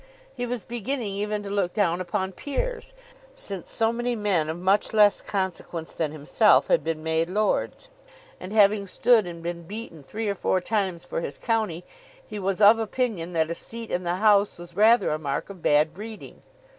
He 0.33 0.47
was 0.47 0.63
beginning 0.63 1.13
even 1.13 1.43
to 1.43 1.51
look 1.51 1.75
down 1.75 2.01
upon 2.01 2.31
peers, 2.31 2.95
since 3.35 3.69
so 3.69 3.93
many 3.93 4.15
men 4.15 4.49
of 4.49 4.57
much 4.57 4.93
less 4.93 5.21
consequence 5.21 5.91
than 5.93 6.11
himself 6.11 6.69
had 6.69 6.83
been 6.83 7.03
made 7.03 7.29
lords; 7.29 7.89
and, 8.39 8.51
having 8.51 8.87
stood 8.87 9.27
and 9.27 9.43
been 9.43 9.61
beaten 9.67 10.01
three 10.01 10.27
or 10.27 10.33
four 10.33 10.59
times 10.59 11.05
for 11.05 11.21
his 11.21 11.37
county, 11.37 11.83
he 12.25 12.39
was 12.39 12.61
of 12.61 12.79
opinion 12.79 13.33
that 13.33 13.51
a 13.51 13.53
seat 13.53 13.91
in 13.91 14.01
the 14.01 14.15
House 14.15 14.57
was 14.57 14.75
rather 14.75 15.11
a 15.11 15.19
mark 15.19 15.51
of 15.51 15.61
bad 15.61 15.93
breeding. 15.93 16.41